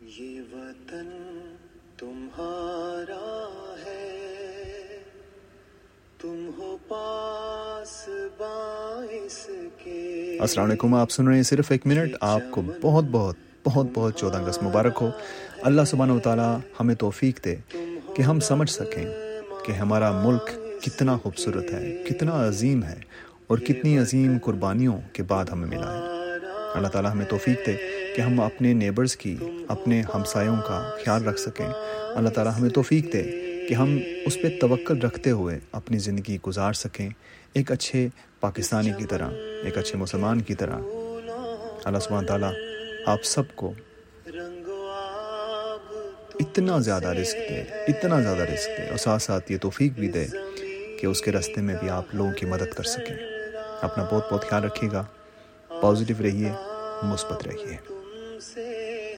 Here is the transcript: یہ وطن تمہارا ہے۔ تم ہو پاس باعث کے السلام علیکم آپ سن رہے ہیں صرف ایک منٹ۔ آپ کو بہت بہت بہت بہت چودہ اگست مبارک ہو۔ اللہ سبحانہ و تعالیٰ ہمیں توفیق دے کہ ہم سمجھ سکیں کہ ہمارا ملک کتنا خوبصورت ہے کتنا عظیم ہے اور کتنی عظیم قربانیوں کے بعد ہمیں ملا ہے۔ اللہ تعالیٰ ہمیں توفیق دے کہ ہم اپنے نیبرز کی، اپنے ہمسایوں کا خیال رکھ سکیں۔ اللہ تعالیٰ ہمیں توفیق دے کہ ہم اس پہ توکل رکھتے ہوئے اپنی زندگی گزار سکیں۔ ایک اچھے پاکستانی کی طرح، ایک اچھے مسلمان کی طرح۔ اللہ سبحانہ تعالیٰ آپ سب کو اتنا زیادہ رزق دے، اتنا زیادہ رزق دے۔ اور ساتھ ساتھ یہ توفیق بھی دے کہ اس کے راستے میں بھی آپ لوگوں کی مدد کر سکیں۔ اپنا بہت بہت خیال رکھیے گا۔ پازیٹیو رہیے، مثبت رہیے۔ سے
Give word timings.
یہ 0.00 0.40
وطن 0.52 1.38
تمہارا 1.96 3.46
ہے۔ 3.86 4.98
تم 6.22 6.50
ہو 6.58 6.76
پاس 6.88 8.08
باعث 8.38 9.50
کے 9.84 10.38
السلام 10.40 10.66
علیکم 10.66 10.94
آپ 10.94 11.10
سن 11.10 11.26
رہے 11.26 11.36
ہیں 11.36 11.42
صرف 11.42 11.70
ایک 11.70 11.86
منٹ۔ 11.86 12.14
آپ 12.20 12.40
کو 12.50 12.62
بہت 12.80 13.04
بہت 13.10 13.36
بہت 13.64 13.86
بہت 13.94 14.16
چودہ 14.16 14.36
اگست 14.36 14.62
مبارک 14.62 14.98
ہو۔ 15.00 15.10
اللہ 15.62 15.82
سبحانہ 15.82 16.12
و 16.12 16.20
تعالیٰ 16.20 16.58
ہمیں 16.80 16.94
توفیق 16.94 17.44
دے 17.44 17.56
کہ 18.16 18.22
ہم 18.22 18.40
سمجھ 18.40 18.70
سکیں 18.70 19.04
کہ 19.66 19.72
ہمارا 19.72 20.22
ملک 20.22 20.50
کتنا 20.82 21.16
خوبصورت 21.16 21.72
ہے 21.72 22.04
کتنا 22.08 22.48
عظیم 22.48 22.82
ہے 22.82 23.00
اور 23.46 23.58
کتنی 23.58 23.98
عظیم 23.98 24.38
قربانیوں 24.42 25.00
کے 25.12 25.22
بعد 25.22 25.44
ہمیں 25.44 25.68
ملا 25.68 25.98
ہے۔ 25.98 26.18
اللہ 26.74 26.88
تعالیٰ 26.88 27.12
ہمیں 27.12 27.26
توفیق 27.26 27.66
دے 27.66 27.76
کہ 28.16 28.20
ہم 28.20 28.40
اپنے 28.40 28.72
نیبرز 28.72 29.16
کی، 29.16 29.36
اپنے 29.68 30.02
ہمسایوں 30.14 30.56
کا 30.56 30.96
خیال 31.04 31.24
رکھ 31.24 31.40
سکیں۔ 31.40 31.66
اللہ 32.16 32.28
تعالیٰ 32.28 32.52
ہمیں 32.58 32.70
توفیق 32.70 33.12
دے 33.12 33.22
کہ 33.68 33.74
ہم 33.74 33.98
اس 34.26 34.34
پہ 34.42 34.60
توکل 34.60 34.98
رکھتے 34.98 35.30
ہوئے 35.30 35.58
اپنی 35.72 35.98
زندگی 35.98 36.38
گزار 36.46 36.72
سکیں۔ 36.72 37.08
ایک 37.52 37.72
اچھے 37.72 38.08
پاکستانی 38.40 38.90
کی 38.98 39.06
طرح، 39.06 39.30
ایک 39.64 39.78
اچھے 39.78 39.98
مسلمان 39.98 40.40
کی 40.40 40.54
طرح۔ 40.54 40.76
اللہ 41.84 41.98
سبحانہ 41.98 42.26
تعالیٰ 42.26 42.52
آپ 43.06 43.24
سب 43.24 43.42
کو 43.54 43.72
اتنا 46.40 46.78
زیادہ 46.78 47.08
رزق 47.08 47.34
دے، 47.34 47.62
اتنا 47.88 48.20
زیادہ 48.20 48.42
رزق 48.42 48.68
دے۔ 48.78 48.88
اور 48.88 48.96
ساتھ 48.96 49.22
ساتھ 49.22 49.52
یہ 49.52 49.58
توفیق 49.58 49.92
بھی 49.92 50.08
دے 50.08 50.26
کہ 51.00 51.06
اس 51.06 51.22
کے 51.22 51.32
راستے 51.32 51.60
میں 51.60 51.76
بھی 51.80 51.90
آپ 51.90 52.04
لوگوں 52.12 52.32
کی 52.32 52.46
مدد 52.46 52.74
کر 52.76 52.84
سکیں۔ 52.84 53.16
اپنا 53.82 54.04
بہت 54.12 54.32
بہت 54.32 54.48
خیال 54.48 54.64
رکھیے 54.64 54.90
گا۔ 54.92 55.04
پازیٹیو 55.82 56.16
رہیے، 56.22 56.50
مثبت 57.02 57.48
رہیے۔ 57.48 57.97
سے 58.40 58.87